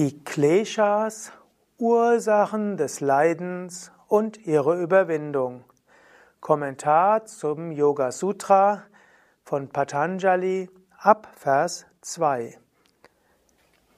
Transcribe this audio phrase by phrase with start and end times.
[0.00, 1.30] Die Kleshas,
[1.76, 5.62] Ursachen des Leidens und ihre Überwindung.
[6.40, 8.84] Kommentar zum Yoga Sutra
[9.44, 12.56] von Patanjali ab Vers 2.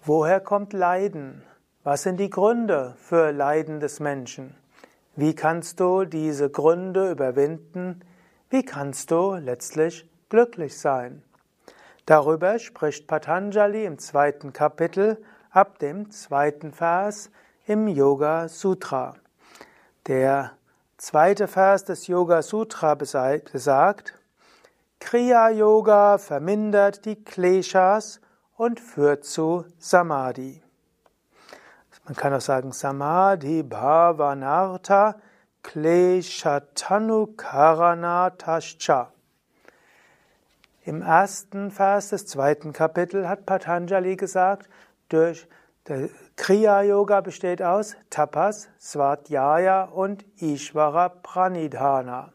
[0.02, 1.44] Woher kommt Leiden?
[1.84, 4.56] Was sind die Gründe für Leiden des Menschen?
[5.14, 8.00] Wie kannst du diese Gründe überwinden?
[8.50, 11.22] Wie kannst du letztlich glücklich sein?
[12.06, 17.30] Darüber spricht Patanjali im zweiten Kapitel ab dem zweiten Vers
[17.66, 19.14] im Yoga Sutra.
[20.06, 20.52] Der
[20.96, 24.18] zweite Vers des Yoga Sutra besagt,
[24.98, 28.20] Kriya Yoga vermindert die Kleshas
[28.56, 30.62] und führt zu Samadhi.
[32.04, 35.16] Man kann auch sagen Samadhi Bhavanartha
[35.62, 39.12] Kleshatanu Karanatascha.
[40.84, 44.68] Im ersten Vers des zweiten Kapitels hat Patanjali gesagt,
[45.12, 45.46] durch
[45.88, 52.32] der Kriya Yoga besteht aus Tapas, Svadhyaya und Ishvara Pranidhana.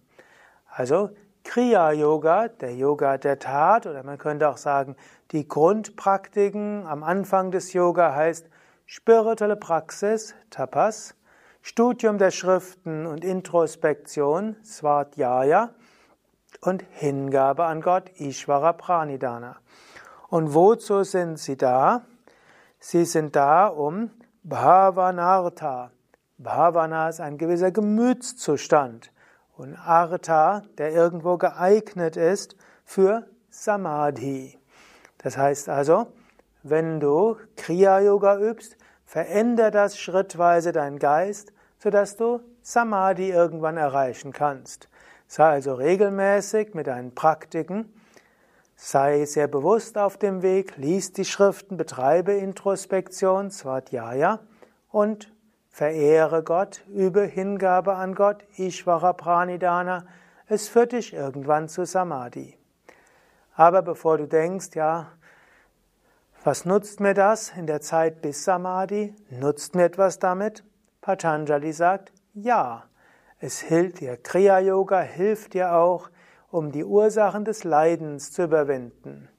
[0.67, 1.11] Also
[1.43, 4.97] Kriya Yoga, der Yoga der Tat, oder man könnte auch sagen,
[5.31, 8.49] die Grundpraktiken am Anfang des Yoga heißt
[8.85, 11.15] spirituelle Praxis, Tapas,
[11.61, 15.71] Studium der Schriften und Introspektion, Svadhyaya,
[16.61, 19.57] und Hingabe an Gott, Ishvara Pranidhana.
[20.29, 22.05] Und wozu sind sie da?
[22.79, 24.11] Sie sind da, um
[24.43, 25.91] Bhavanartha.
[26.37, 29.11] Bhavana ist ein gewisser Gemütszustand.
[29.55, 34.59] Und Artha, der irgendwo geeignet ist für Samadhi.
[35.17, 36.07] Das heißt also,
[36.61, 44.89] wenn du Kriya-Yoga übst, veränder das schrittweise deinen Geist, sodass du Samadhi irgendwann erreichen kannst.
[45.27, 47.91] Sei also regelmäßig mit deinen Praktiken
[48.79, 54.39] Sei sehr bewusst auf dem Weg, lies die Schriften, betreibe Introspektion, Svadhyaya
[54.91, 55.33] und
[55.67, 60.05] verehre Gott, übe Hingabe an Gott, Ishvara Pranidhana.
[60.45, 62.55] Es führt dich irgendwann zu Samadhi.
[63.55, 65.11] Aber bevor du denkst, ja,
[66.43, 69.15] was nutzt mir das in der Zeit bis Samadhi?
[69.31, 70.63] Nutzt mir etwas damit?
[71.01, 72.83] Patanjali sagt, ja.
[73.39, 74.17] Es hilft dir.
[74.17, 76.09] Kriya Yoga hilft dir auch,
[76.51, 79.29] um die Ursachen des Leidens zu überwinden.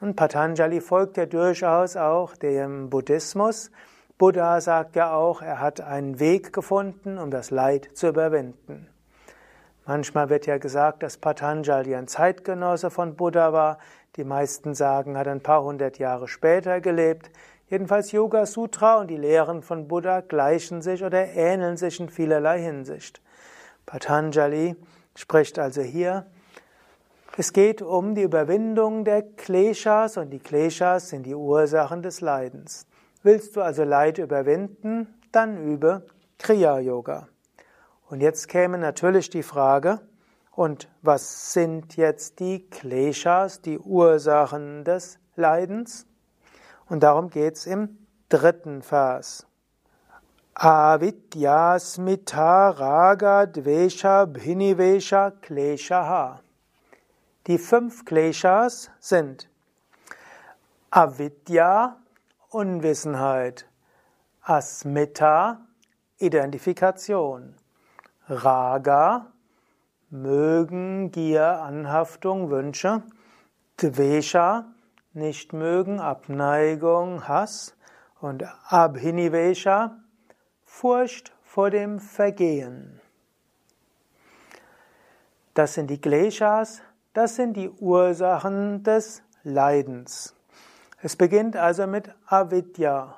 [0.00, 3.70] Und Patanjali folgt ja durchaus auch dem Buddhismus.
[4.18, 8.88] Buddha sagt ja auch, er hat einen Weg gefunden, um das Leid zu überwinden.
[9.86, 13.78] Manchmal wird ja gesagt, dass Patanjali ein Zeitgenosse von Buddha war.
[14.16, 17.30] Die meisten sagen, er hat ein paar hundert Jahre später gelebt.
[17.68, 22.60] Jedenfalls Yoga Sutra und die Lehren von Buddha gleichen sich oder ähneln sich in vielerlei
[22.60, 23.22] Hinsicht.
[23.86, 24.76] Patanjali
[25.16, 26.26] spricht also hier,
[27.36, 32.86] es geht um die Überwindung der Kleshas und die Kleshas sind die Ursachen des Leidens.
[33.22, 36.06] Willst du also Leid überwinden, dann übe
[36.38, 37.28] Kriya Yoga.
[38.08, 40.00] Und jetzt käme natürlich die Frage,
[40.52, 46.06] und was sind jetzt die Kleshas, die Ursachen des Leidens?
[46.88, 47.98] Und darum geht's im
[48.30, 49.46] dritten Vers.
[50.58, 56.40] Avidya smita raga dvesha bhinivesha kleshaha.
[57.46, 59.50] Die fünf Kleshas sind
[60.90, 61.98] Avidya,
[62.48, 63.66] Unwissenheit,
[64.42, 65.60] Asmita,
[66.18, 67.54] Identifikation,
[68.26, 69.26] Raga,
[70.08, 73.02] Mögen, Gier, Anhaftung, Wünsche,
[73.76, 74.72] Dvesha,
[75.12, 77.74] Nichtmögen, Abneigung, Hass.
[78.18, 79.98] Und Abhinivesha,
[80.78, 83.00] Furcht vor dem Vergehen.
[85.54, 86.82] Das sind die Kleshas,
[87.14, 90.36] das sind die Ursachen des Leidens.
[91.00, 93.16] Es beginnt also mit Avidya.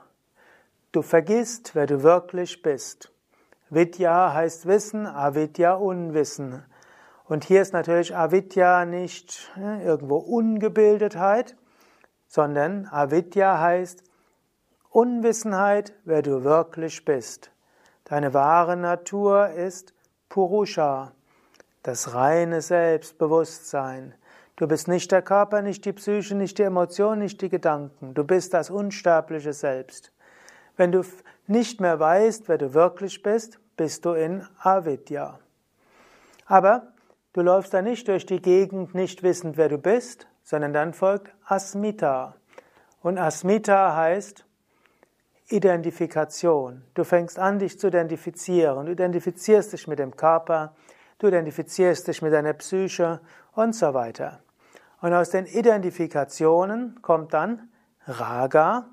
[0.92, 3.10] Du vergisst, wer du wirklich bist.
[3.70, 6.64] Vidya heißt Wissen, Avidya Unwissen.
[7.24, 11.56] Und hier ist natürlich Avidya nicht äh, irgendwo Ungebildetheit,
[12.28, 14.07] sondern Avidya heißt
[14.90, 17.50] Unwissenheit, wer du wirklich bist.
[18.04, 19.92] Deine wahre Natur ist
[20.30, 21.12] Purusha,
[21.82, 24.14] das reine Selbstbewusstsein.
[24.56, 28.14] Du bist nicht der Körper, nicht die Psyche, nicht die Emotion, nicht die Gedanken.
[28.14, 30.12] Du bist das unsterbliche Selbst.
[30.76, 31.04] Wenn du
[31.46, 35.38] nicht mehr weißt, wer du wirklich bist, bist du in Avidya.
[36.46, 36.94] Aber
[37.34, 41.34] du läufst da nicht durch die Gegend, nicht wissend, wer du bist, sondern dann folgt
[41.44, 42.34] Asmita.
[43.02, 44.44] Und Asmita heißt
[45.48, 46.82] Identifikation.
[46.94, 48.86] Du fängst an, dich zu identifizieren.
[48.86, 50.74] Du identifizierst dich mit dem Körper,
[51.18, 53.20] du identifizierst dich mit deiner Psyche
[53.54, 54.40] und so weiter.
[55.00, 57.68] Und aus den Identifikationen kommt dann
[58.06, 58.86] Raga,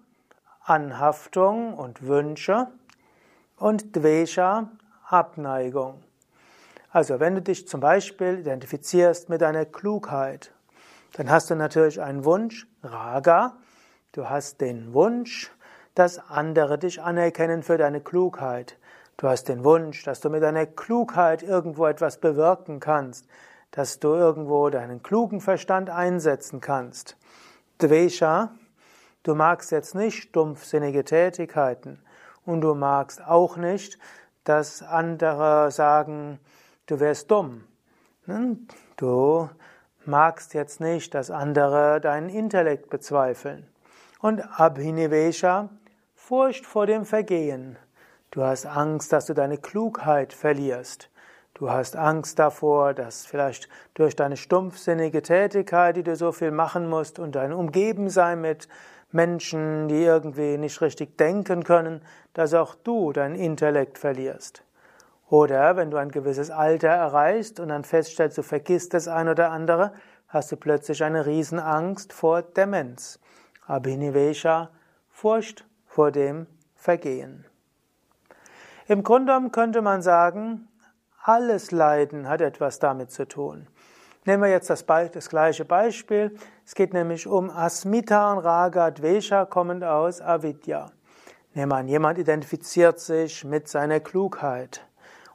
[0.62, 2.68] Anhaftung und Wünsche
[3.58, 4.70] und Dvesha
[5.08, 6.02] Abneigung.
[6.90, 10.52] Also wenn du dich zum Beispiel identifizierst mit deiner Klugheit,
[11.14, 13.58] dann hast du natürlich einen Wunsch, Raga,
[14.14, 15.52] du hast den Wunsch,
[15.96, 18.78] dass andere dich anerkennen für deine Klugheit.
[19.18, 23.26] Du hast den Wunsch, dass du mit deiner Klugheit irgendwo etwas bewirken kannst,
[23.72, 27.18] dass du irgendwo deinen klugen Verstand einsetzen kannst.
[27.82, 28.52] Dvesha,
[29.24, 32.02] du magst jetzt nicht stumpfsinnige Tätigkeiten
[32.46, 33.98] und du magst auch nicht,
[34.44, 36.40] dass andere sagen,
[36.88, 37.64] du wärst dumm.
[38.26, 38.68] Hm?
[38.98, 39.50] Du
[40.06, 43.68] magst jetzt nicht, dass andere deinen Intellekt bezweifeln.
[44.20, 45.70] Und Abhinivesha,
[46.28, 47.78] Furcht vor dem Vergehen.
[48.32, 51.12] Du hast Angst, dass du deine Klugheit verlierst.
[51.54, 56.90] Du hast Angst davor, dass vielleicht durch deine stumpfsinnige Tätigkeit, die du so viel machen
[56.90, 58.68] musst und dein Umgebensein mit
[59.12, 62.02] Menschen, die irgendwie nicht richtig denken können,
[62.34, 64.64] dass auch du dein Intellekt verlierst.
[65.30, 69.52] Oder wenn du ein gewisses Alter erreichst und dann feststellst, du vergisst das ein oder
[69.52, 69.94] andere,
[70.28, 73.20] hast du plötzlich eine Riesenangst vor Demenz.
[73.68, 74.72] Abhinivesha,
[75.12, 75.66] Furcht
[75.96, 76.46] vor dem
[76.76, 77.46] Vergehen.
[78.86, 80.68] Im Grunde genommen könnte man sagen,
[81.24, 83.68] alles Leiden hat etwas damit zu tun.
[84.26, 86.36] Nehmen wir jetzt das, das, gleiche Beispiel.
[86.66, 90.92] Es geht nämlich um Asmita und Raga Dvesha kommend aus Avidya.
[91.54, 94.86] Nehmen wir an, jemand identifiziert sich mit seiner Klugheit.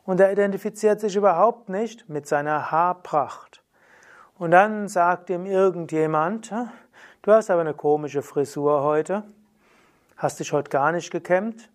[0.04, 3.62] Und er identifiziert sich überhaupt nicht mit seiner Haarpracht.
[4.36, 6.52] Und dann sagt ihm irgendjemand,
[7.22, 9.24] du hast aber eine komische Frisur heute.
[10.20, 11.70] Hast dich heute gar nicht gekämmt?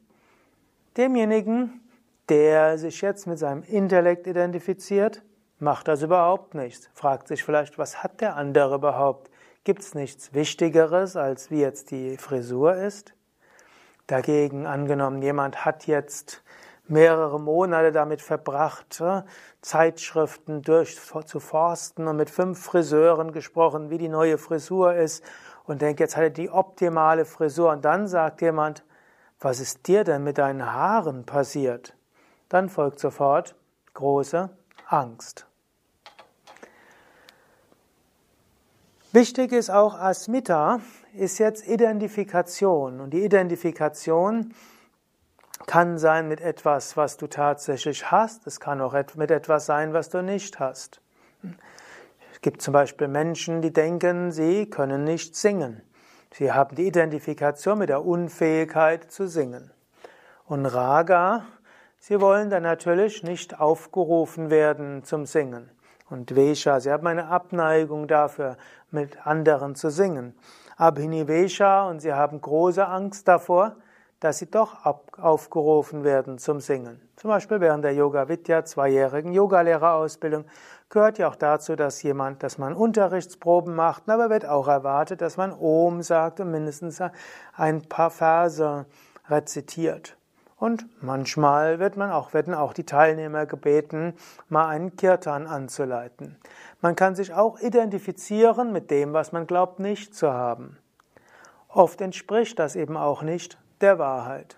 [0.97, 1.81] Demjenigen,
[2.29, 5.23] der sich jetzt mit seinem Intellekt identifiziert,
[5.57, 6.87] macht das überhaupt nichts.
[6.93, 9.31] Fragt sich vielleicht, was hat der andere überhaupt?
[9.63, 13.15] Gibt es nichts Wichtigeres, als wie jetzt die Frisur ist?
[14.05, 16.43] Dagegen angenommen, jemand hat jetzt
[16.87, 19.01] mehrere Monate damit verbracht,
[19.61, 25.23] Zeitschriften durchzuforsten und mit fünf Friseuren gesprochen, wie die neue Frisur ist
[25.67, 28.83] und denkt, jetzt hat er die optimale Frisur und dann sagt jemand,
[29.39, 31.95] was ist dir denn mit deinen Haaren passiert?
[32.49, 33.55] Dann folgt sofort
[33.93, 34.49] große
[34.87, 35.47] Angst.
[39.11, 40.81] Wichtig ist auch Asmita,
[41.13, 42.99] ist jetzt Identifikation.
[42.99, 44.53] Und die Identifikation
[45.67, 48.45] kann sein mit etwas, was du tatsächlich hast.
[48.45, 51.01] Es kann auch mit etwas sein, was du nicht hast.
[52.45, 55.81] Es gibt zum Beispiel Menschen, die denken, sie können nicht singen.
[56.31, 59.71] Sie haben die Identifikation mit der Unfähigkeit zu singen.
[60.45, 61.47] Und Raga,
[61.97, 65.71] sie wollen dann natürlich nicht aufgerufen werden zum Singen.
[66.07, 68.57] Und Vesha, sie haben eine Abneigung dafür,
[68.91, 70.35] mit anderen zu singen.
[70.77, 73.75] Abhinivesha, und sie haben große Angst davor,
[74.19, 74.85] dass sie doch
[75.17, 77.01] aufgerufen werden zum Singen.
[77.15, 80.45] Zum Beispiel während der Yoga Vidya zweijährigen Yogalehrerausbildung
[80.89, 85.37] gehört ja auch dazu, dass jemand, dass man Unterrichtsproben macht, aber wird auch erwartet, dass
[85.37, 87.01] man Om sagt und mindestens
[87.53, 88.85] ein paar Verse
[89.29, 90.17] rezitiert.
[90.57, 94.13] Und manchmal wird man auch, werden auch die Teilnehmer gebeten,
[94.47, 96.37] mal einen Kirtan anzuleiten.
[96.81, 100.77] Man kann sich auch identifizieren mit dem, was man glaubt nicht zu haben.
[101.67, 104.57] Oft entspricht das eben auch nicht der Wahrheit.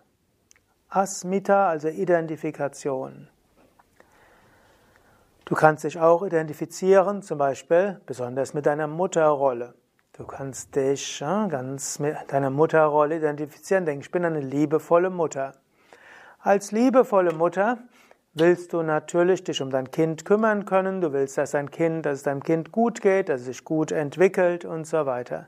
[0.90, 3.28] Asmita, also Identifikation.
[5.48, 9.76] Du kannst dich auch identifizieren, zum Beispiel besonders mit deiner Mutterrolle.
[10.12, 15.54] Du kannst dich ganz mit deiner Mutterrolle identifizieren, denken, ich bin eine liebevolle Mutter.
[16.40, 17.78] Als liebevolle Mutter
[18.34, 22.18] willst du natürlich dich um dein Kind kümmern können, du willst, dass dein Kind, dass
[22.18, 25.48] es deinem Kind gut geht, dass es sich gut entwickelt und so weiter.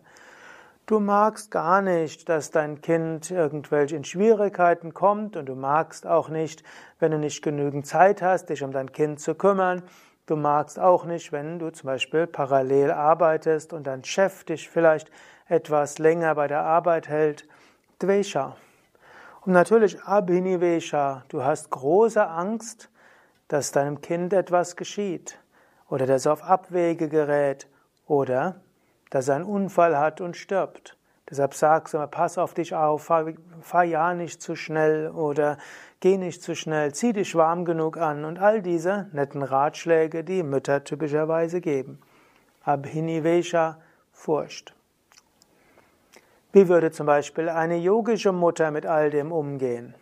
[0.90, 6.30] Du magst gar nicht, dass dein Kind irgendwelche in Schwierigkeiten kommt und du magst auch
[6.30, 6.64] nicht,
[6.98, 9.84] wenn du nicht genügend Zeit hast, dich um dein Kind zu kümmern.
[10.26, 15.12] Du magst auch nicht, wenn du zum Beispiel parallel arbeitest und dein Chef dich vielleicht
[15.48, 17.48] etwas länger bei der Arbeit hält.
[18.02, 18.58] Dvesha.
[19.42, 21.24] Und natürlich Abhinivesha.
[21.28, 22.90] Du hast große Angst,
[23.48, 25.38] dass deinem Kind etwas geschieht
[25.88, 27.68] oder dass es auf Abwege gerät
[28.08, 28.60] oder
[29.10, 30.98] dass er einen Unfall hat und stirbt.
[31.30, 33.26] Deshalb sagst du pass auf dich auf, fahr,
[33.62, 35.58] fahr ja nicht zu schnell oder
[36.00, 40.42] geh nicht zu schnell, zieh dich warm genug an und all diese netten Ratschläge, die
[40.42, 42.00] Mütter typischerweise geben.
[42.64, 43.80] Abhinivesha,
[44.12, 44.74] Furcht.
[46.52, 49.94] Wie würde zum Beispiel eine yogische Mutter mit all dem umgehen?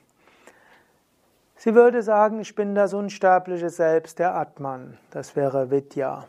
[1.57, 4.97] Sie würde sagen, ich bin das unsterbliche Selbst, der Atman.
[5.11, 6.25] Das wäre Vidya.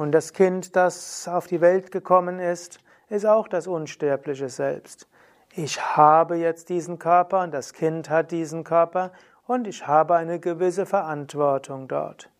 [0.00, 2.78] Und das Kind, das auf die Welt gekommen ist,
[3.10, 5.06] ist auch das unsterbliche Selbst.
[5.54, 9.12] ich habe jetzt diesen Körper und das Kind hat diesen Körper
[9.46, 12.30] und ich habe eine gewisse Verantwortung dort.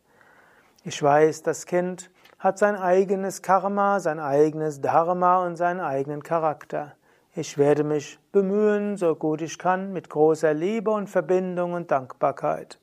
[0.85, 6.95] Ich weiß, das Kind hat sein eigenes Karma, sein eigenes Dharma und seinen eigenen Charakter.
[7.35, 12.79] Ich werde mich bemühen, so gut ich kann, mit großer Liebe und Verbindung und Dankbarkeit.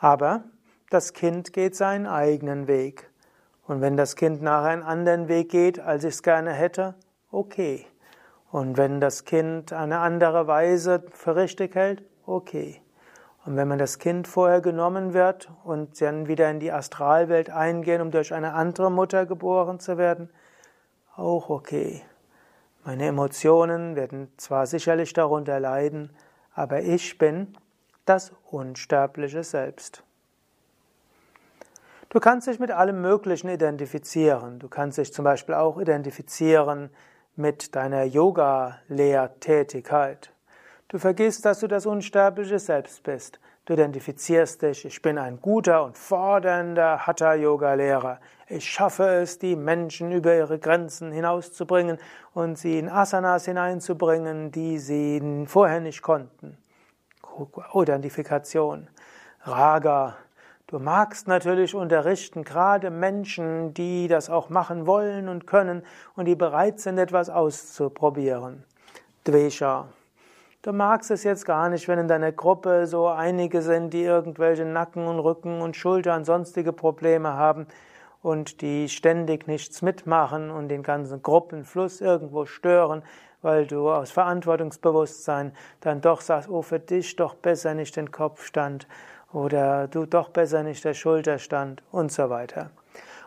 [0.00, 0.44] Aber
[0.88, 3.07] das Kind geht seinen eigenen Weg.
[3.68, 6.94] Und wenn das Kind nachher einen anderen Weg geht, als ich es gerne hätte,
[7.30, 7.86] okay.
[8.50, 12.80] Und wenn das Kind eine andere Weise für richtig hält, okay.
[13.44, 18.00] Und wenn man das Kind vorher genommen wird und dann wieder in die Astralwelt eingehen,
[18.00, 20.30] um durch eine andere Mutter geboren zu werden,
[21.14, 22.02] auch okay.
[22.84, 26.16] Meine Emotionen werden zwar sicherlich darunter leiden,
[26.54, 27.54] aber ich bin
[28.06, 30.04] das unsterbliche Selbst.
[32.10, 34.58] Du kannst dich mit allem Möglichen identifizieren.
[34.58, 36.88] Du kannst dich zum Beispiel auch identifizieren
[37.36, 40.32] mit deiner Yoga-Lehrtätigkeit.
[40.88, 43.38] Du vergisst, dass du das unsterbliche Selbst bist.
[43.66, 48.20] Du identifizierst dich, ich bin ein guter und fordernder Hatha-Yoga-Lehrer.
[48.46, 51.98] Ich schaffe es, die Menschen über ihre Grenzen hinauszubringen
[52.32, 56.56] und sie in Asanas hineinzubringen, die sie vorher nicht konnten.
[57.74, 58.88] Identifikation.
[59.42, 60.16] Raga.
[60.70, 65.82] Du magst natürlich unterrichten, gerade Menschen, die das auch machen wollen und können
[66.14, 68.64] und die bereit sind, etwas auszuprobieren.
[69.26, 69.88] Dvesha.
[70.60, 74.66] Du magst es jetzt gar nicht, wenn in deiner Gruppe so einige sind, die irgendwelche
[74.66, 77.66] Nacken und Rücken und Schultern sonstige Probleme haben
[78.20, 83.02] und die ständig nichts mitmachen und den ganzen Gruppenfluss irgendwo stören,
[83.40, 88.86] weil du aus Verantwortungsbewusstsein dann doch sagst, oh, für dich doch besser nicht den Kopfstand
[89.32, 92.70] oder du doch besser nicht der Schulterstand und so weiter.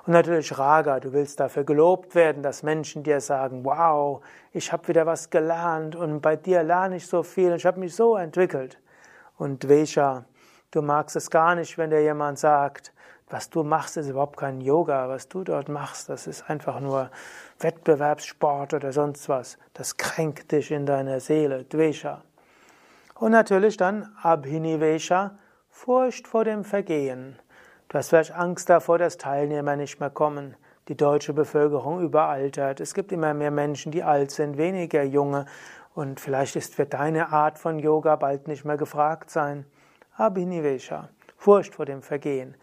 [0.06, 4.88] Und natürlich Raga, du willst dafür gelobt werden, dass Menschen dir sagen, wow, ich habe
[4.88, 8.80] wieder was gelernt und bei dir lerne ich so viel ich habe mich so entwickelt.
[9.38, 10.26] Und Dvesha,
[10.72, 12.92] du magst es gar nicht, wenn dir jemand sagt,
[13.30, 17.10] was du machst, ist überhaupt kein Yoga, was du dort machst, das ist einfach nur
[17.60, 19.58] Wettbewerbssport oder sonst was.
[19.74, 22.24] Das kränkt dich in deiner Seele, Dvesha.
[23.16, 25.38] Und natürlich dann Abhinivesha,
[25.84, 27.40] Furcht vor dem Vergehen.
[27.88, 30.56] Du hast vielleicht Angst davor, dass Teilnehmer nicht mehr kommen.
[30.90, 32.80] Die deutsche Bevölkerung überaltert.
[32.80, 35.48] Es gibt immer mehr Menschen, die alt sind, weniger junge.
[35.96, 39.66] Und vielleicht ist für deine Art von Yoga bald nicht mehr gefragt sein.
[40.18, 41.10] Abhinivesha.
[41.36, 42.56] Furcht vor dem Vergehen.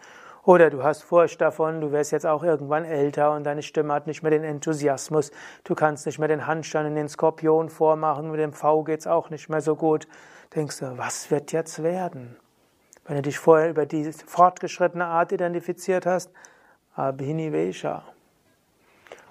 [0.44, 4.06] Oder du hast Furcht davon, du wirst jetzt auch irgendwann älter und deine Stimme hat
[4.06, 5.32] nicht mehr den Enthusiasmus.
[5.64, 9.28] Du kannst nicht mehr den Handstand in den Skorpion vormachen, mit dem V geht's auch
[9.28, 10.06] nicht mehr so gut.
[10.54, 12.36] Denkst du, was wird jetzt werden?
[13.08, 16.30] Wenn du dich vorher über die fortgeschrittene Art identifiziert hast,
[16.94, 18.04] Abhinivesha.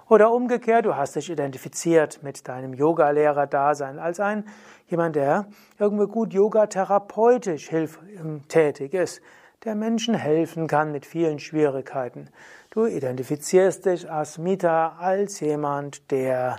[0.10, 4.46] Oder umgekehrt, du hast dich identifiziert mit deinem Yogalehrer-Dasein als ein
[4.88, 5.46] jemand, der
[5.78, 9.22] irgendwie gut yogatherapeutisch ähm, tätig ist,
[9.64, 12.30] der Menschen helfen kann mit vielen Schwierigkeiten.
[12.72, 16.56] Du identifizierst dich als Mita als jemand, der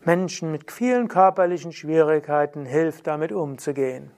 [0.00, 4.10] Menschen mit vielen körperlichen Schwierigkeiten hilft, damit umzugehen.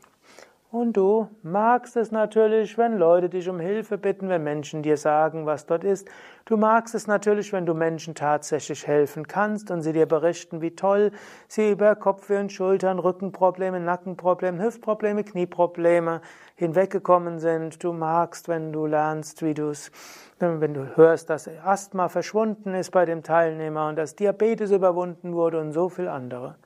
[0.73, 5.47] Und du magst es natürlich, wenn Leute dich um Hilfe bitten, wenn Menschen dir sagen,
[5.47, 6.09] was dort ist.
[6.45, 10.75] Du magst es natürlich, wenn du Menschen tatsächlich helfen kannst und sie dir berichten, wie
[10.75, 11.13] toll
[11.47, 16.21] sie über Kopfweh und Schultern, Rückenprobleme, Nackenprobleme, Hüftprobleme, Knieprobleme
[16.57, 17.85] hinweggekommen sind.
[17.85, 19.93] Du magst, wenn du lernst, wie du es,
[20.41, 25.61] wenn du hörst, dass Asthma verschwunden ist bei dem Teilnehmer und dass Diabetes überwunden wurde
[25.61, 26.57] und so viel andere.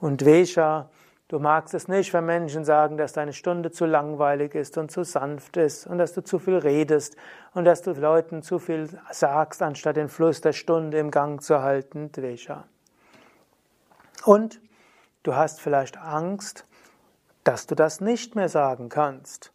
[0.00, 0.90] Und Vesha,
[1.28, 5.04] Du magst es nicht, wenn Menschen sagen, dass deine Stunde zu langweilig ist und zu
[5.04, 7.16] sanft ist und dass du zu viel redest
[7.52, 11.60] und dass du Leuten zu viel sagst, anstatt den Fluss der Stunde im Gang zu
[11.60, 12.64] halten, Dvesha.
[14.24, 14.62] Und
[15.22, 16.64] du hast vielleicht Angst,
[17.44, 19.52] dass du das nicht mehr sagen kannst.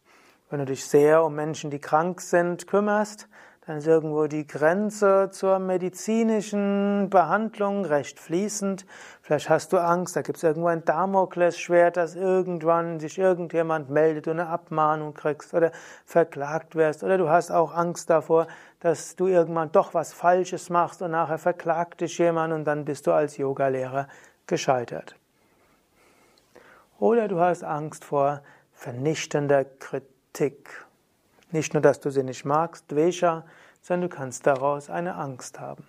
[0.50, 3.28] Wenn du dich sehr um Menschen, die krank sind, kümmerst,
[3.66, 8.84] dann ist irgendwo die Grenze zur medizinischen Behandlung recht fließend.
[9.22, 14.28] Vielleicht hast du Angst, da gibt es irgendwo ein Damoklesschwert, dass irgendwann sich irgendjemand meldet
[14.28, 15.72] und eine Abmahnung kriegst oder
[16.04, 17.02] verklagt wirst.
[17.02, 18.48] Oder du hast auch Angst davor,
[18.80, 23.06] dass du irgendwann doch was Falsches machst und nachher verklagt dich jemand und dann bist
[23.06, 24.08] du als Yogalehrer
[24.46, 25.16] gescheitert.
[26.98, 28.42] Oder du hast Angst vor
[28.74, 30.83] vernichtender Kritik.
[31.54, 33.44] Nicht nur, dass du sie nicht magst, Dvesha,
[33.80, 35.86] sondern du kannst daraus eine Angst haben.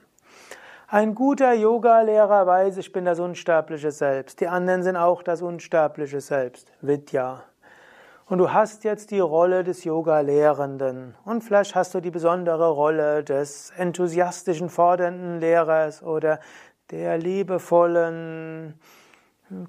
[0.87, 4.39] Ein guter Yoga-Lehrer weiß, ich bin das unsterbliche Selbst.
[4.41, 6.71] Die anderen sind auch das unsterbliche Selbst.
[6.81, 7.41] Vidya.
[8.27, 11.15] Und du hast jetzt die Rolle des Yoga-Lehrenden.
[11.25, 16.41] Und vielleicht hast du die besondere Rolle des enthusiastischen, fordernden Lehrers oder
[16.91, 18.79] der liebevollen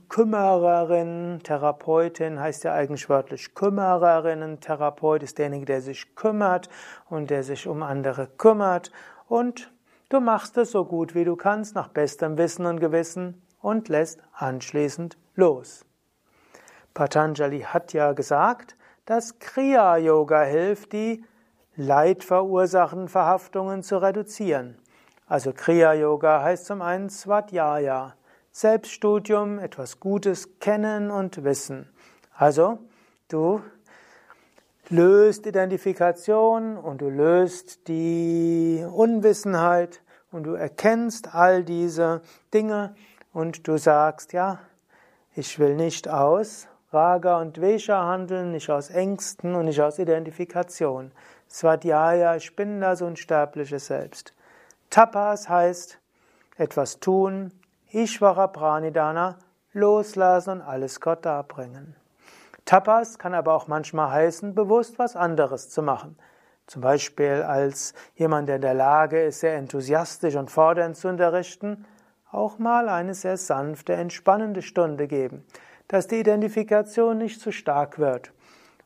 [0.09, 4.59] Kümmererin, Therapeutin heißt ja eigentlich wörtlich Kümmererin.
[4.61, 6.71] Therapeut ist derjenige, der sich kümmert
[7.11, 8.91] und der sich um andere kümmert.
[9.29, 9.71] Und
[10.09, 14.21] du machst es so gut wie du kannst, nach bestem Wissen und Gewissen und lässt
[14.33, 15.85] anschließend los.
[16.95, 21.23] Patanjali hat ja gesagt, dass Kriya-Yoga hilft, die
[21.77, 24.79] leidverursachenden Verhaftungen zu reduzieren.
[25.27, 28.15] Also Kriya-Yoga heißt zum einen Svadhyaya.
[28.57, 31.91] Selbststudium, etwas Gutes kennen und wissen.
[32.35, 32.79] Also,
[33.29, 33.61] du
[34.89, 40.01] löst Identifikation und du löst die Unwissenheit
[40.33, 42.23] und du erkennst all diese
[42.55, 42.95] Dinge
[43.35, 44.61] und du sagst, ja,
[45.35, 51.13] ich will nicht aus Raga und Vesha handeln, nicht aus Ängsten und nicht aus Identifikation.
[51.51, 54.33] Svadhyaya, ich bin das unsterbliche Selbst.
[54.89, 55.99] Tapas heißt
[56.57, 57.53] etwas tun,
[57.97, 59.39] Ishvara Pranidana,
[59.73, 61.97] loslassen und alles Gott darbringen.
[62.67, 66.19] Tapas kann aber auch manchmal heißen, bewusst was anderes zu machen.
[66.67, 71.87] Zum Beispiel als jemand, der in der Lage ist, sehr enthusiastisch und fordernd zu unterrichten,
[72.31, 75.47] auch mal eine sehr sanfte, entspannende Stunde geben,
[75.89, 78.31] dass die Identifikation nicht zu stark wird.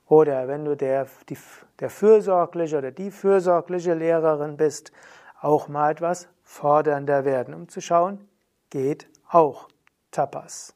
[0.06, 1.38] Oder wenn du der, die,
[1.80, 4.92] der fürsorgliche oder die fürsorgliche Lehrerin bist,
[5.40, 8.29] auch mal etwas fordernder werden, um zu schauen,
[8.70, 9.68] geht auch
[10.10, 10.74] Tapas.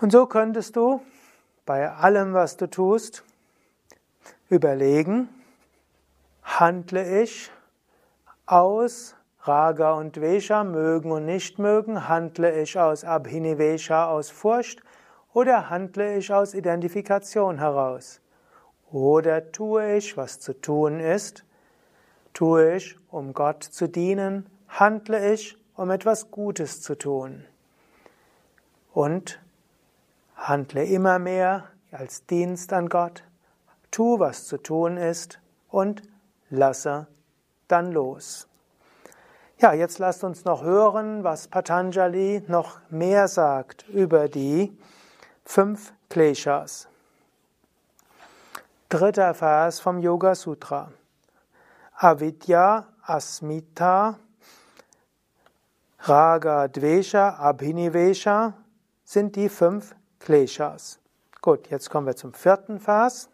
[0.00, 1.00] Und so könntest du
[1.64, 3.24] bei allem, was du tust,
[4.48, 5.28] überlegen,
[6.42, 7.50] handle ich
[8.46, 14.82] aus Raga und Vesha, mögen und nicht mögen, handle ich aus Abhinivesha, aus Furcht,
[15.32, 18.20] oder handle ich aus Identifikation heraus?
[18.90, 21.44] Oder tue ich, was zu tun ist,
[22.32, 27.44] tue ich, um Gott zu dienen, handle ich, um etwas Gutes zu tun.
[28.92, 29.40] Und
[30.34, 33.22] handle immer mehr als Dienst an Gott,
[33.92, 35.38] tu, was zu tun ist
[35.68, 36.02] und
[36.50, 37.06] lasse
[37.68, 38.48] dann los.
[39.58, 44.76] Ja, jetzt lasst uns noch hören, was Patanjali noch mehr sagt über die
[45.44, 46.88] fünf Kleshas.
[48.88, 50.90] Dritter Vers vom Yoga Sutra.
[51.94, 54.18] Avidya, Asmita,
[56.00, 58.54] Raga, Dvesha, Abhinivesha
[59.04, 61.00] sind die fünf Kleshas.
[61.42, 63.28] Gut, jetzt kommen wir zum vierten Vers.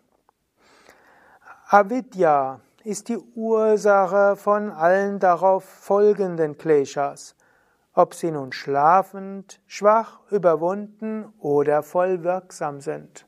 [1.69, 7.37] Avidya ist die Ursache von allen darauf folgenden Kleshas,
[7.93, 13.27] ob sie nun schlafend, schwach, überwunden oder voll wirksam sind.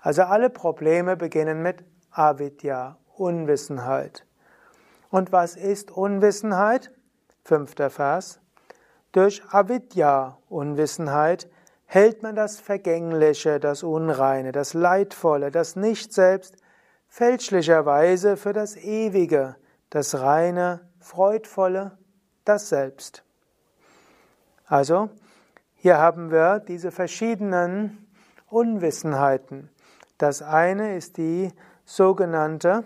[0.00, 4.24] Also alle Probleme beginnen mit Avidya, Unwissenheit.
[5.10, 6.92] Und was ist Unwissenheit?
[7.48, 8.40] Fünfter Vers.
[9.12, 11.48] Durch Avidya, Unwissenheit,
[11.86, 16.56] hält man das Vergängliche, das Unreine, das Leidvolle, das Nicht-Selbst
[17.06, 19.56] fälschlicherweise für das Ewige,
[19.88, 21.96] das Reine, Freudvolle,
[22.44, 23.24] das Selbst.
[24.66, 25.08] Also,
[25.74, 28.06] hier haben wir diese verschiedenen
[28.50, 29.70] Unwissenheiten.
[30.18, 31.50] Das eine ist die
[31.86, 32.84] sogenannte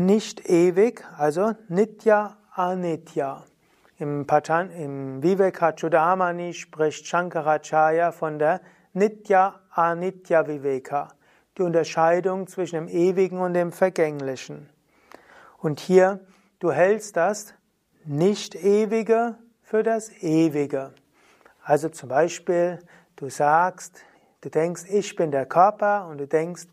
[0.00, 3.44] nicht ewig, also Nitya Anitya.
[3.98, 8.60] Im, Patan, im Vivekachudamani spricht Shankaracharya von der
[8.92, 11.08] Nitya Anitya Viveka,
[11.56, 14.68] die Unterscheidung zwischen dem Ewigen und dem Vergänglichen.
[15.58, 16.20] Und hier,
[16.58, 17.54] du hältst das
[18.04, 20.94] Nicht-Ewige für das Ewige.
[21.62, 22.78] Also zum Beispiel,
[23.16, 24.00] du sagst,
[24.40, 26.64] du denkst, ich bin der Körper und du denkst,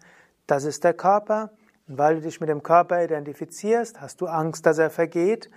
[0.48, 1.52] das ist der Körper
[1.88, 5.50] weil du dich mit dem Körper identifizierst, hast du Angst, dass er vergeht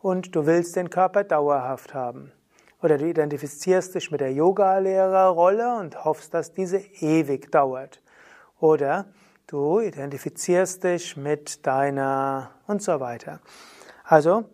[0.00, 2.32] und du willst den Körper dauerhaft haben.
[2.82, 8.02] Oder du identifizierst dich mit der Yoga-Lehrerrolle und hoffst, dass diese ewig dauert.
[8.58, 9.06] Oder
[9.46, 13.40] du identifizierst dich mit deiner und so weiter.
[14.04, 14.44] Also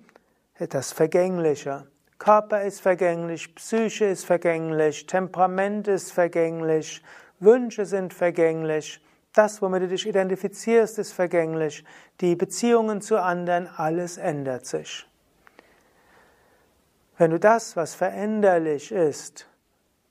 [0.59, 1.87] das Vergängliche.
[2.19, 7.03] Körper ist vergänglich, Psyche ist vergänglich, Temperament ist vergänglich,
[7.39, 9.01] Wünsche sind vergänglich.
[9.39, 11.85] Das, womit du dich identifizierst, ist vergänglich.
[12.21, 15.07] Die Beziehungen zu anderen, alles ändert sich.
[17.19, 19.47] Wenn du das, was veränderlich ist,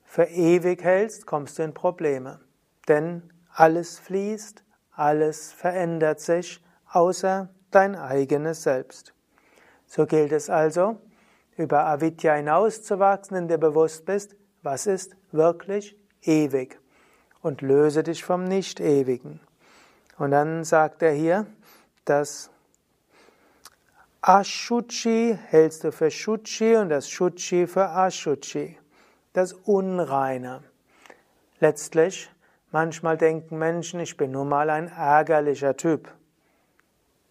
[0.05, 2.39] für ewig hältst, kommst du in Probleme.
[2.87, 3.21] Denn
[3.53, 4.63] alles fließt,
[4.93, 9.13] alles verändert sich, außer dein eigenes Selbst.
[9.87, 11.01] So gilt es also,
[11.57, 16.79] über Avidya hinauszuwachsen, in der bewusst bist, was ist wirklich ewig
[17.47, 19.39] und löse dich vom Nicht-Ewigen.
[20.17, 21.47] Und dann sagt er hier,
[22.05, 22.51] dass
[24.21, 28.77] Ashuchi hältst du für Shuchi und das Shuchi für Ashuchi.
[29.33, 30.63] Das Unreine.
[31.60, 32.29] Letztlich,
[32.71, 36.10] manchmal denken Menschen, ich bin nun mal ein ärgerlicher Typ.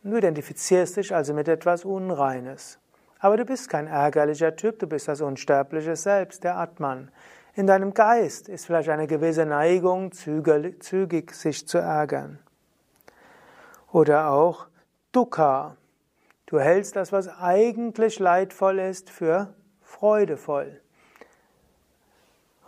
[0.03, 2.79] Du identifizierst dich also mit etwas Unreines.
[3.19, 7.11] Aber du bist kein ärgerlicher Typ, du bist das unsterbliche Selbst, der Atman.
[7.57, 12.39] In deinem Geist ist vielleicht eine gewisse Neigung, zügig sich zu ärgern.
[13.91, 14.67] Oder auch
[15.13, 15.79] Dukkha.
[16.45, 20.83] Du hältst das, was eigentlich leidvoll ist, für freudevoll.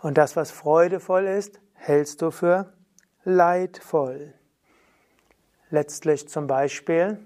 [0.01, 2.73] Und das, was freudevoll ist, hältst du für
[3.23, 4.33] leidvoll.
[5.69, 7.19] Letztlich zum Beispiel,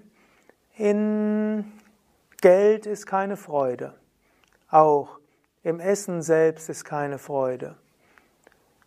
[0.76, 1.72] in
[2.42, 3.94] Geld ist keine Freude.
[4.68, 5.18] Auch
[5.64, 7.74] im Essen selbst ist keine Freude.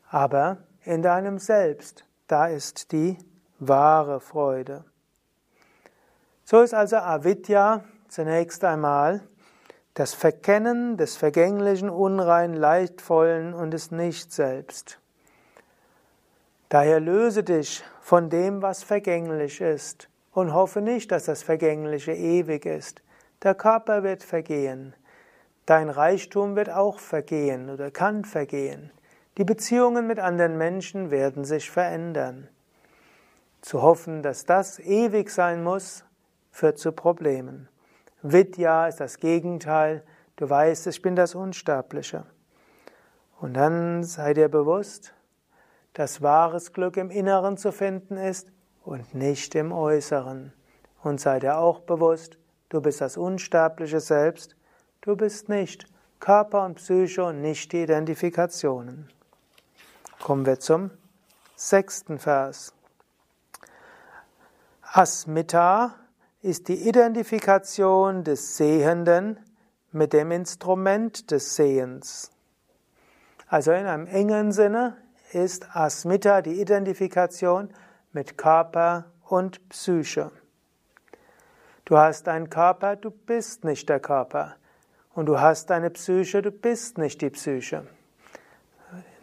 [0.10, 3.18] Aber in deinem Selbst, da ist die
[3.60, 4.86] wahre Freude.
[6.46, 9.22] So ist also Avidya zunächst einmal
[9.96, 15.00] das Verkennen des vergänglichen, unrein, leidvollen und des Nicht-Selbst.
[16.70, 22.68] Daher löse dich von dem, was vergänglich ist, und hoffe nicht, dass das Vergängliche ewig
[22.68, 23.02] ist.
[23.42, 24.94] Der Körper wird vergehen.
[25.67, 28.89] Dein Reichtum wird auch vergehen oder kann vergehen.
[29.38, 32.47] Die Beziehungen mit anderen Menschen werden sich verändern.
[33.60, 36.06] Zu hoffen, dass das ewig sein muss,
[36.51, 37.67] führt zu Problemen.
[38.21, 40.03] Vidya ist das Gegenteil.
[40.38, 42.23] Du weißt, ich bin das Unsterbliche.
[43.41, 45.13] Und dann sei dir bewusst,
[45.91, 48.53] dass wahres Glück im Inneren zu finden ist
[48.86, 50.53] und nicht im Äußeren.
[51.03, 52.38] Und sei dir auch bewusst,
[52.69, 54.56] du bist das unsterbliche Selbst,
[55.08, 55.86] du bist nicht
[56.20, 59.10] Körper und Psyche und nicht die Identifikationen.
[60.20, 60.91] Kommen wir zum
[61.56, 62.74] sechsten Vers.
[64.82, 65.96] Asmita
[66.41, 69.39] ist die Identifikation des Sehenden
[69.93, 72.32] mit dem Instrument des Sehens.
[73.48, 74.98] Also in einem engen Sinne
[75.32, 77.70] ist Asmita die Identifikation
[78.12, 80.32] mit Körper und Psyche.
[81.86, 84.58] Du hast einen Körper, du bist nicht der Körper.
[85.17, 87.88] Und du hast eine Psyche, du bist nicht die Psyche.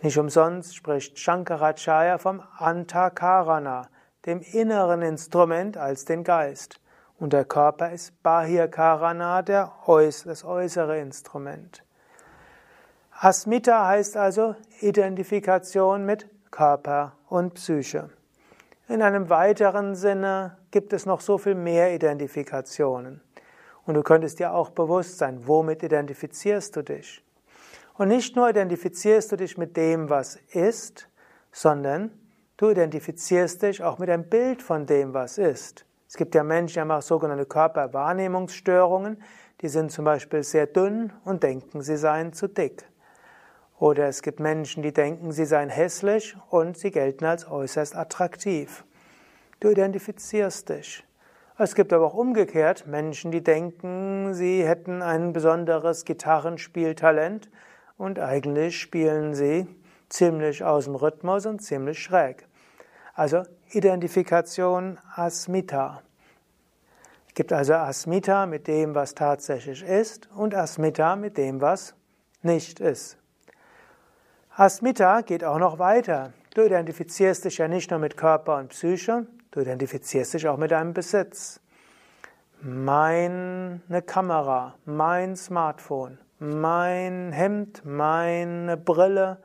[0.03, 3.87] Nicht umsonst spricht Shankaracharya vom Antakarana,
[4.27, 6.81] dem inneren Instrument als den Geist.
[7.21, 11.85] Und der Körper ist Bahirkarana, der Äuß das äußere Instrument.
[13.13, 18.11] Asmita heißt also Identifikation mit Körper und Psyche.
[18.89, 23.21] In einem weiteren Sinne gibt es noch so viel mehr Identifikationen.
[23.87, 27.23] Und du könntest dir auch bewusst sein, womit identifizierst du dich?
[27.97, 31.09] Und nicht nur identifizierst du dich mit dem, was ist,
[31.53, 32.11] sondern
[32.57, 35.87] du identifizierst dich auch mit einem Bild von dem, was ist.
[36.09, 39.23] Es gibt ja Menschen, die haben auch sogenannte Körperwahrnehmungsstörungen.
[39.61, 42.85] Die sind zum Beispiel sehr dünn und denken, sie seien zu dick.
[43.79, 48.85] Oder es gibt Menschen, die denken, sie seien hässlich und sie gelten als äußerst attraktiv.
[49.61, 51.05] Du identifizierst dich.
[51.57, 57.49] Es gibt aber auch umgekehrt Menschen, die denken, sie hätten ein besonderes Gitarrenspieltalent
[57.97, 59.69] und eigentlich spielen sie
[60.09, 62.49] ziemlich aus dem Rhythmus und ziemlich schräg.
[63.15, 66.03] Also Identifikation Asmita.
[67.29, 71.95] Es gibt also Asmita mit dem, was tatsächlich ist und Asmita mit dem, was
[72.43, 73.17] nicht ist.
[74.57, 76.33] Asmita geht auch noch weiter.
[76.55, 80.73] Du identifizierst dich ja nicht nur mit Körper und Psyche, du identifizierst dich auch mit
[80.73, 81.61] deinem Besitz.
[82.61, 89.39] Meine Kamera, mein Smartphone, mein Hemd, meine Brille,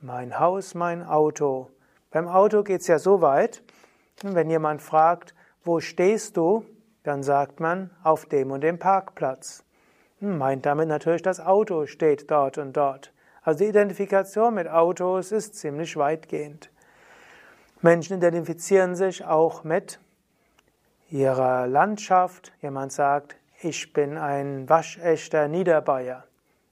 [0.00, 1.70] mein Haus, mein Auto,
[2.10, 3.62] beim Auto geht es ja so weit,
[4.22, 6.64] wenn jemand fragt, wo stehst du,
[7.02, 9.64] dann sagt man, auf dem und dem Parkplatz.
[10.20, 13.12] Meint damit natürlich, das Auto steht dort und dort.
[13.42, 16.70] Also die Identifikation mit Autos ist ziemlich weitgehend.
[17.84, 20.00] Menschen identifizieren sich auch mit
[21.10, 22.50] ihrer Landschaft.
[22.62, 26.24] Jemand sagt, ich bin ein waschechter Niederbayer.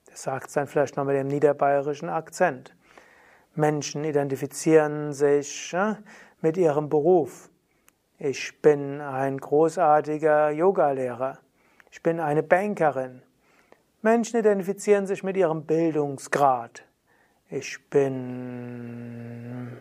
[0.07, 2.75] Das sagt es dann vielleicht noch mit dem niederbayerischen Akzent.
[3.55, 5.77] Menschen identifizieren sich
[6.41, 7.51] mit ihrem Beruf.
[8.19, 11.41] Ich bin ein großartiger Yogalehrer.
[11.91, 13.21] Ich bin eine Bankerin.
[14.01, 16.85] Menschen identifizieren sich mit ihrem Bildungsgrad.
[17.51, 19.77] Ich bin,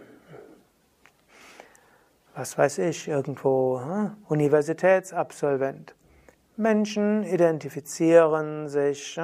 [2.36, 3.82] was weiß ich, irgendwo
[4.28, 5.96] Universitätsabsolvent.
[6.58, 9.20] Menschen identifizieren sich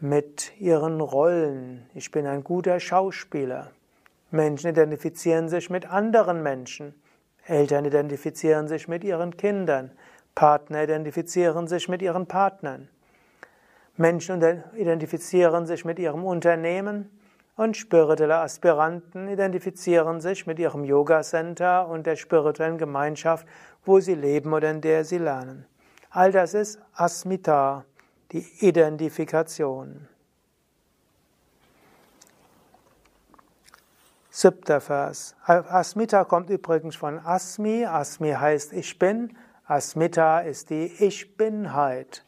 [0.00, 1.88] mit ihren Rollen.
[1.94, 3.70] Ich bin ein guter Schauspieler.
[4.30, 6.94] Menschen identifizieren sich mit anderen Menschen.
[7.46, 9.92] Eltern identifizieren sich mit ihren Kindern.
[10.34, 12.88] Partner identifizieren sich mit ihren Partnern.
[13.96, 14.42] Menschen
[14.74, 17.08] identifizieren sich mit ihrem Unternehmen
[17.56, 23.46] und spirituelle Aspiranten identifizieren sich mit ihrem Yoga Center und der spirituellen Gemeinschaft,
[23.84, 25.66] wo sie leben oder in der sie lernen.
[26.10, 27.84] All das ist Asmita,
[28.32, 30.08] die Identifikation.
[34.30, 35.34] Siebter Vers.
[35.46, 37.86] Asmita kommt übrigens von Asmi.
[37.86, 39.34] Asmi heißt ich bin.
[39.64, 42.22] Asmita ist die Ich Binheit.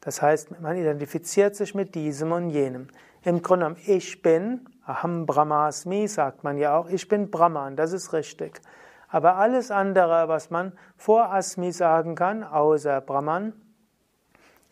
[0.00, 2.88] Das heißt, man identifiziert sich mit diesem und jenem.
[3.22, 7.92] Im Grunde genommen, ich bin, Aham Brahmasmi, sagt man ja auch, ich bin Brahman, das
[7.92, 8.60] ist richtig.
[9.08, 13.52] Aber alles andere, was man vor Asmi sagen kann, außer Brahman,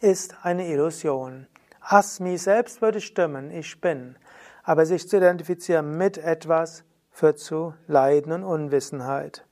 [0.00, 1.46] ist eine Illusion.
[1.80, 4.16] Asmi selbst würde stimmen, ich bin.
[4.62, 9.44] Aber sich zu identifizieren mit etwas führt zu Leiden und Unwissenheit.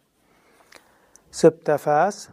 [1.30, 2.30] Siebter Vers.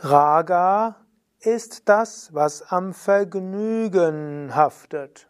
[0.00, 0.96] Raga
[1.40, 5.28] ist das, was am Vergnügen haftet.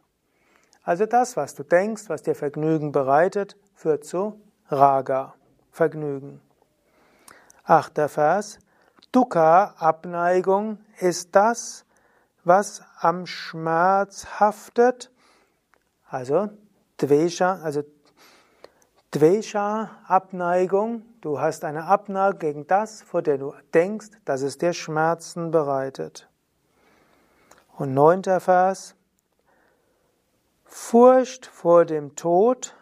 [0.83, 5.35] Also das, was du denkst, was dir Vergnügen bereitet, führt zu Raga,
[5.71, 6.40] Vergnügen.
[7.64, 8.59] Achter Vers.
[9.12, 11.85] Dukkha, Abneigung, ist das,
[12.45, 15.11] was am Schmerz haftet.
[16.09, 16.51] Also
[16.99, 17.83] Dvesha, also
[19.16, 24.74] Dvesha, Abneigung, du hast eine Abneigung gegen das, vor der du denkst, dass es dir
[24.74, 26.29] Schmerzen bereitet.
[27.79, 28.94] Und neunter Vers.
[30.66, 32.74] Furcht vor dem Tod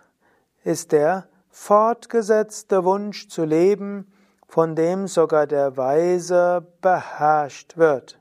[0.64, 4.12] ist der fortgesetzte Wunsch zu leben,
[4.48, 8.18] von dem sogar der Weise beherrscht wird.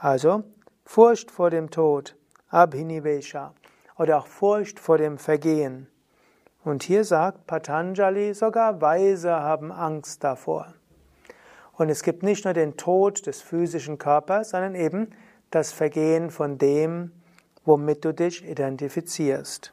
[0.00, 0.42] Also
[0.84, 2.16] Furcht vor dem Tod,
[2.48, 3.54] Abhinivesha
[3.98, 5.88] oder auch Furcht vor dem Vergehen.
[6.64, 10.74] Und hier sagt Patanjali, sogar Weise haben Angst davor.
[11.74, 15.10] Und es gibt nicht nur den Tod des physischen Körpers, sondern eben
[15.50, 17.12] das Vergehen von dem,
[17.64, 19.72] womit du dich identifizierst.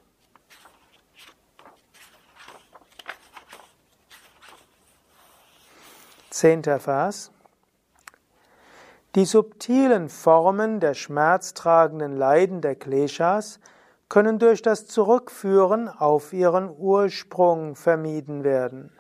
[6.30, 7.32] Zehnter Vers.
[9.16, 13.60] Die subtilen Formen der schmerztragenden Leiden der Kleshas
[14.14, 18.92] können durch das Zurückführen auf ihren Ursprung vermieden werden.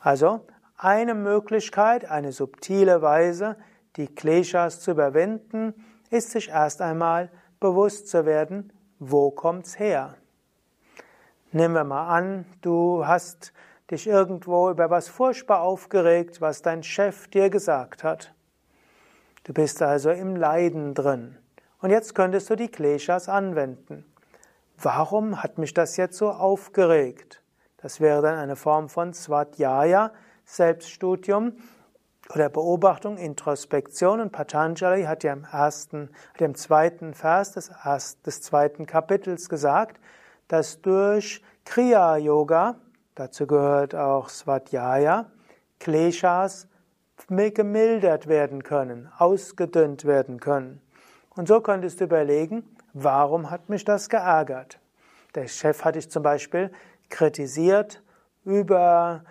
[0.00, 0.40] Also
[0.76, 3.54] eine Möglichkeit, eine subtile Weise,
[3.94, 5.72] die Kleshas zu überwinden,
[6.10, 7.30] ist sich erst einmal
[7.60, 10.16] bewusst zu werden, wo kommt's her?
[11.52, 13.52] Nehmen wir mal an, du hast
[13.88, 18.34] dich irgendwo über was furchtbar aufgeregt, was dein Chef dir gesagt hat.
[19.44, 21.38] Du bist also im Leiden drin.
[21.82, 24.04] Und jetzt könntest du die Kleshas anwenden.
[24.80, 27.42] Warum hat mich das jetzt so aufgeregt?
[27.76, 30.12] Das wäre dann eine Form von Swadhyaya,
[30.44, 31.54] Selbststudium
[32.32, 34.20] oder Beobachtung, Introspektion.
[34.20, 37.72] Und Patanjali hat ja im ersten, dem zweiten Vers des,
[38.24, 40.00] des zweiten Kapitels gesagt,
[40.46, 42.76] dass durch Kriya Yoga,
[43.16, 45.26] dazu gehört auch Swadhyaya,
[45.80, 46.68] Kleshas
[47.26, 50.80] gemildert werden können, ausgedünnt werden können.
[51.34, 54.78] Und so könntest du überlegen, warum hat mich das geärgert?
[55.34, 56.70] Der Chef hat dich zum Beispiel
[57.08, 58.02] kritisiert
[58.44, 59.24] über,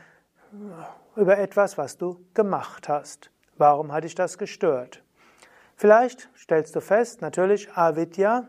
[1.16, 3.30] über etwas, was du gemacht hast.
[3.58, 5.04] Warum hat dich das gestört?
[5.76, 8.48] Vielleicht stellst du fest, natürlich Avidya,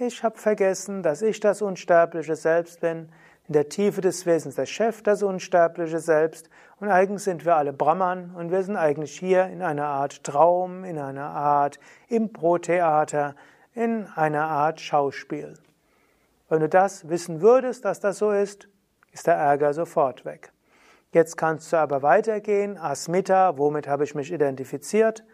[0.00, 3.08] ich habe vergessen, dass ich das unsterbliche Selbst bin
[3.48, 6.50] in der Tiefe des Wesens der Chef, das unsterbliche Selbst.
[6.80, 10.84] Und eigentlich sind wir alle Brahman und wir sind eigentlich hier in einer Art Traum,
[10.84, 13.34] in einer Art Impro-Theater,
[13.74, 15.54] in einer Art Schauspiel.
[16.50, 18.68] Wenn du das wissen würdest, dass das so ist,
[19.12, 20.52] ist der Ärger sofort weg.
[21.12, 22.76] Jetzt kannst du aber weitergehen.
[22.76, 25.24] Asmita, womit habe ich mich identifiziert?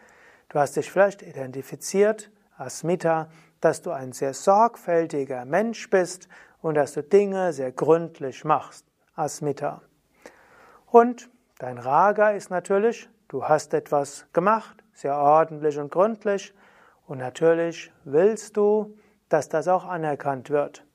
[0.51, 3.29] Du hast dich vielleicht identifiziert, Asmita,
[3.61, 6.29] dass du ein sehr sorgfältiger Mensch bist
[6.65, 8.87] und dass du Dinge sehr gründlich machst.
[9.17, 9.83] Asmita.
[10.87, 16.55] Und dein Raga ist natürlich, du hast etwas gemacht, sehr ordentlich und gründlich,
[17.07, 18.97] und natürlich willst du,
[19.29, 20.87] dass das auch anerkannt wird.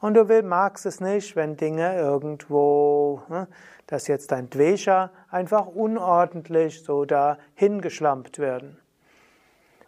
[0.00, 3.46] Und du magst es nicht, wenn Dinge irgendwo, ne,
[3.86, 8.80] dass jetzt dein Dvesha einfach unordentlich so da hingeschlampt werden.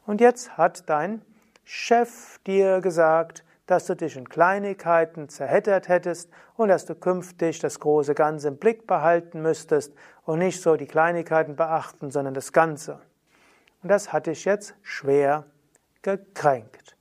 [0.05, 1.23] Und jetzt hat dein
[1.65, 7.81] Chef dir gesagt, dass du dich in Kleinigkeiten zerhättert hättest und dass du künftig das
[7.81, 9.93] große Ganze im Blick behalten müsstest
[10.25, 13.01] und nicht so die Kleinigkeiten beachten, sondern das Ganze.
[13.83, 15.45] Und das hat dich jetzt schwer
[16.03, 16.97] gekränkt.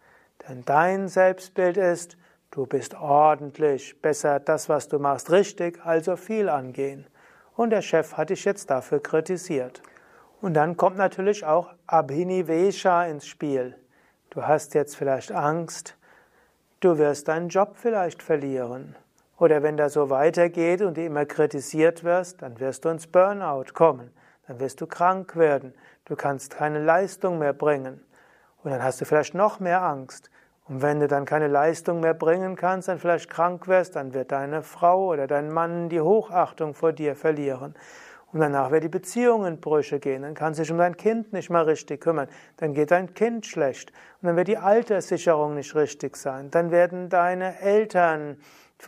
[0.47, 2.17] Denn dein Selbstbild ist,
[2.51, 7.07] du bist ordentlich, besser das, was du machst, richtig, also viel angehen.
[7.55, 9.81] und der Chef hat dich jetzt dafür kritisiert.
[10.41, 13.75] Und dann kommt natürlich auch Abhinivesha ins Spiel.
[14.29, 15.97] Du hast jetzt vielleicht Angst,
[16.85, 18.95] du wirst deinen Job vielleicht verlieren.
[19.39, 23.73] Oder wenn das so weitergeht und du immer kritisiert wirst, dann wirst du ins Burnout
[23.73, 24.11] kommen,
[24.47, 25.73] dann wirst du krank werden,
[26.05, 28.01] du kannst keine Leistung mehr bringen.
[28.63, 30.29] Und dann hast du vielleicht noch mehr Angst.
[30.67, 34.31] Und wenn du dann keine Leistung mehr bringen kannst, dann vielleicht krank wirst, dann wird
[34.31, 37.73] deine Frau oder dein Mann die Hochachtung vor dir verlieren.
[38.35, 40.23] Und danach wird die Beziehung in Brüche gehen.
[40.23, 42.27] Dann kannst du dich um dein Kind nicht mal richtig kümmern.
[42.57, 43.93] Dann geht dein Kind schlecht.
[44.21, 46.51] Und dann wird die Alterssicherung nicht richtig sein.
[46.51, 48.35] Dann werden deine Eltern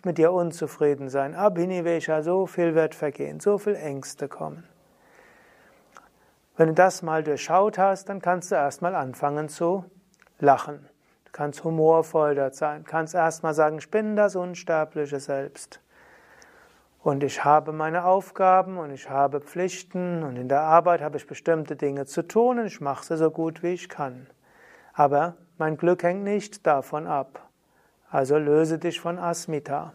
[0.03, 1.33] mit dir unzufrieden sein.
[1.33, 4.65] Abhinivesha, so viel wird vergehen, so viel Ängste kommen.
[6.57, 9.85] Wenn du das mal durchschaut hast, dann kannst du erstmal anfangen zu
[10.39, 10.89] lachen.
[11.23, 15.79] Du kannst humorvoll sein, du kannst erstmal sagen, ich bin das unsterbliche Selbst.
[17.07, 21.25] Und ich habe meine Aufgaben und ich habe Pflichten und in der Arbeit habe ich
[21.25, 24.27] bestimmte Dinge zu tun und ich mache sie so gut wie ich kann.
[24.91, 27.47] Aber mein Glück hängt nicht davon ab.
[28.11, 29.93] Also löse dich von Asmita.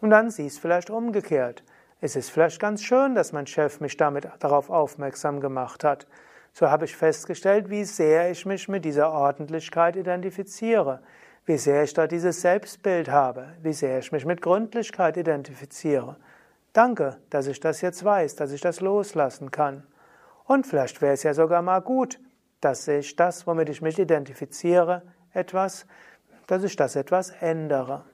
[0.00, 1.62] Und dann siehst vielleicht umgekehrt.
[2.00, 6.08] Es ist vielleicht ganz schön, dass mein Chef mich damit darauf aufmerksam gemacht hat.
[6.52, 11.02] So habe ich festgestellt, wie sehr ich mich mit dieser Ordentlichkeit identifiziere,
[11.46, 16.16] wie sehr ich da dieses Selbstbild habe, wie sehr ich mich mit Gründlichkeit identifiziere.
[16.72, 19.86] Danke, dass ich das jetzt weiß, dass ich das loslassen kann.
[20.44, 22.18] Und vielleicht wäre es ja sogar mal gut,
[22.60, 25.86] dass ich das, womit ich mich identifiziere, etwas,
[26.46, 28.04] dass ich das etwas ändere.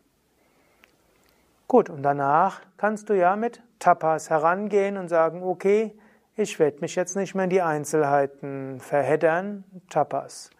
[1.68, 5.96] Gut, und danach kannst du ja mit Tapas herangehen und sagen, okay,
[6.34, 10.50] ich werde mich jetzt nicht mehr in die Einzelheiten verheddern, Tapas.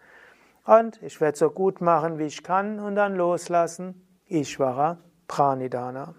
[0.65, 6.13] Und ich werde so gut machen, wie ich kann und dann loslassen, Ishvara Pranidana.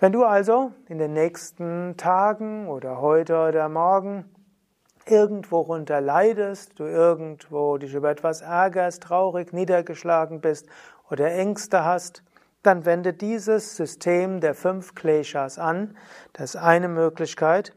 [0.00, 4.24] Wenn du also in den nächsten Tagen oder heute oder morgen
[5.04, 10.68] irgendwo runter leidest, du irgendwo dich über etwas ärgerst, traurig, niedergeschlagen bist
[11.10, 12.22] oder Ängste hast,
[12.62, 15.94] dann wende dieses System der fünf Kleshas an.
[16.32, 17.74] Das ist eine Möglichkeit,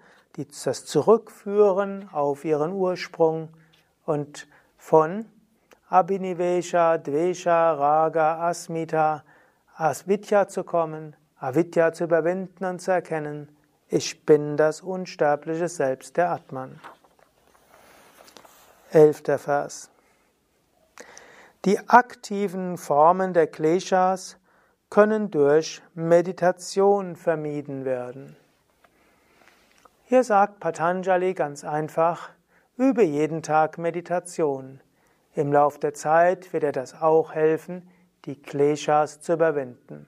[0.66, 3.50] das Zurückführen auf ihren Ursprung
[4.06, 5.26] und von
[5.90, 9.26] Abhinivesha, Dvesha, Raga, Asmita,
[9.76, 13.50] Asvidya zu kommen, Avidya zu überwinden und zu erkennen,
[13.90, 16.80] ich bin das unsterbliche Selbst der Atman.
[18.92, 19.90] Elfter Vers.
[21.66, 24.38] Die aktiven Formen der Kleshas
[24.90, 28.38] können durch Meditation vermieden werden.
[30.06, 32.30] Hier sagt Patanjali ganz einfach,
[32.78, 34.80] übe jeden Tag Meditation.
[35.36, 37.90] Im Lauf der Zeit wird dir das auch helfen,
[38.24, 40.08] die Kleshas zu überwinden.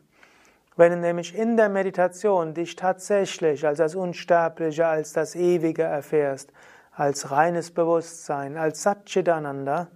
[0.77, 6.51] Wenn du nämlich in der Meditation dich tatsächlich als das Unsterbliche, als das Ewige erfährst,
[6.91, 9.87] als reines Bewusstsein, als Satchitananda,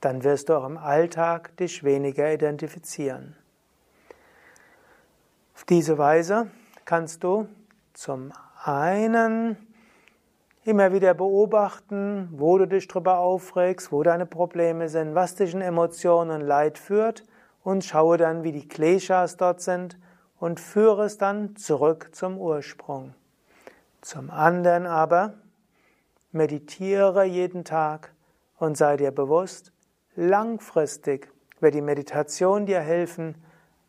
[0.00, 3.36] dann wirst du auch im Alltag dich weniger identifizieren.
[5.54, 6.48] Auf diese Weise
[6.84, 7.46] kannst du
[7.92, 8.32] zum
[8.64, 9.56] einen
[10.64, 15.60] immer wieder beobachten, wo du dich darüber aufregst, wo deine Probleme sind, was dich in
[15.60, 17.24] Emotionen und Leid führt
[17.64, 19.98] und schaue dann, wie die Kleshas dort sind
[20.38, 23.14] und führe es dann zurück zum Ursprung.
[24.02, 25.34] Zum anderen aber
[26.30, 28.12] meditiere jeden Tag
[28.58, 29.72] und sei dir bewusst,
[30.14, 33.42] langfristig wird die Meditation dir helfen,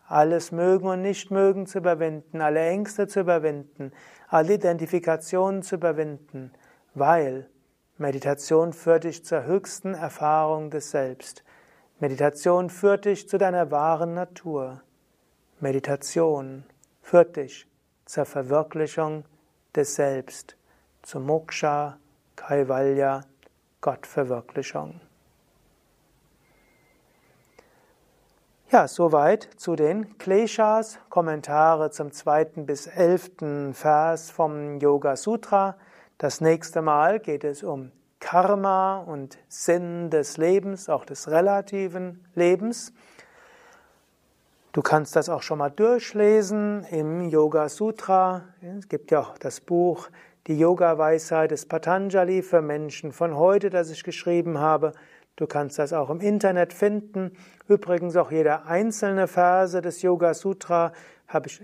[0.07, 3.91] alles Mögen und Nichtmögen zu überwinden, alle Ängste zu überwinden,
[4.29, 6.51] alle Identifikationen zu überwinden,
[6.93, 7.49] weil
[7.97, 11.43] Meditation führt dich zur höchsten Erfahrung des Selbst.
[11.99, 14.81] Meditation führt dich zu deiner wahren Natur.
[15.62, 16.65] Meditation
[17.01, 17.67] führt dich
[18.05, 19.23] zur Verwirklichung
[19.73, 20.58] des Selbst,
[21.03, 21.97] zu Moksha,
[22.36, 23.21] Kaivalya,
[23.79, 24.99] Gottverwirklichung.
[28.72, 35.78] Ja, soweit zu den Kleshas, Kommentare zum zweiten bis elften Vers vom Yoga Sutra.
[36.17, 42.93] Das nächste Mal geht es um Karma und Sinn des Lebens, auch des relativen Lebens.
[44.76, 48.43] Du kannst das auch schon mal durchlesen im Yoga Sutra.
[48.78, 50.09] Es gibt ja auch das Buch
[50.47, 54.91] Die Yoga-Weisheit des Patanjali für Menschen von heute, das ich geschrieben habe.
[55.38, 57.32] Du kannst das auch im Internet finden.
[57.68, 60.91] Übrigens auch jeder einzelne Verse des Yoga Sutra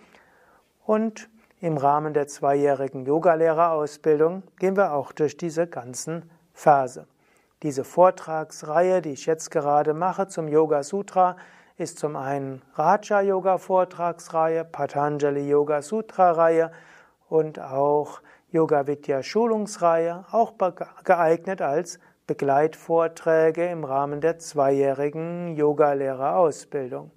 [0.84, 1.28] Und
[1.60, 7.06] im Rahmen der zweijährigen Yogalehrerausbildung gehen wir auch durch diese ganzen Verse.
[7.62, 11.36] Diese Vortragsreihe, die ich jetzt gerade mache zum Yoga Sutra,
[11.76, 16.70] ist zum einen Raja Yoga Vortragsreihe, Patanjali Yoga Sutra Reihe
[17.28, 20.54] und auch Yoga Vidya Schulungsreihe, auch
[21.04, 27.10] geeignet als Begleitvorträge im Rahmen der zweijährigen Yogalehrerausbildung.